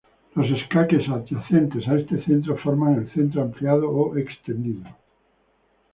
Los 0.33 0.47
escaques 0.49 1.07
adyacentes 1.09 1.87
a 1.87 1.93
este 1.99 2.23
centro 2.25 2.57
forman 2.63 2.95
el 2.95 3.13
centro 3.13 3.43
ampliado 3.43 3.87
o 3.87 4.17
extendido. 4.17 4.81